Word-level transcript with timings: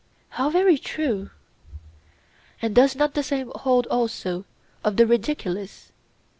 How 0.29 0.49
very 0.49 0.79
true! 0.79 1.29
And 2.59 2.73
does 2.73 2.95
not 2.95 3.13
the 3.13 3.21
same 3.21 3.51
hold 3.53 3.85
also 3.85 4.45
of 4.83 4.97
the 4.97 5.05
ridiculous? 5.05 5.91